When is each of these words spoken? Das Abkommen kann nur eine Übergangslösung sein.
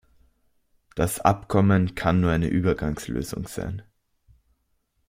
Das 0.95 1.19
Abkommen 1.19 1.93
kann 1.93 2.21
nur 2.21 2.31
eine 2.31 2.47
Übergangslösung 2.47 3.45
sein. 3.47 3.83